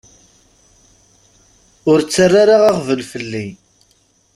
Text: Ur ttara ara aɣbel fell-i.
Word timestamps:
Ur 1.91 1.99
ttara 2.01 2.35
ara 2.43 2.55
aɣbel 2.69 3.01
fell-i. 3.11 3.47